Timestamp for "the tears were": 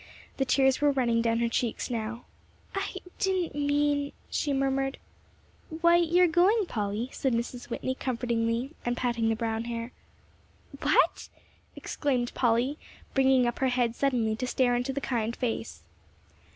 0.37-0.89